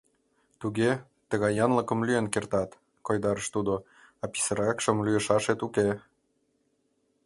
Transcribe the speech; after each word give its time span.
—Туге, 0.59 0.91
тыгай 1.29 1.53
янлыкшым 1.65 1.99
лӱен 2.07 2.27
кертат,— 2.33 2.69
койдарыш 3.05 3.47
тудо, 3.55 3.73
а 4.23 4.25
писыракшым 4.31 4.97
лӱйышашет 5.05 5.59
уке! 5.67 5.87